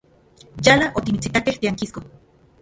Yala 0.67 0.87
otimitsitakej 1.01 1.59
tiankisko. 1.61 2.05